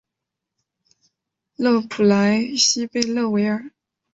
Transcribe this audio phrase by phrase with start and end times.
[1.57, 3.65] 勒普莱西贝勒维尔。